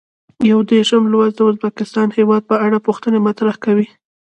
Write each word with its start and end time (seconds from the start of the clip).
یو 0.51 0.59
دېرشم 0.71 1.03
لوست 1.11 1.33
د 1.37 1.41
ازبکستان 1.49 2.07
هېواد 2.17 2.41
په 2.49 2.55
اړه 2.65 2.77
پوښتنې 2.87 3.19
مطرح 3.27 3.55
کوي. 3.65 3.87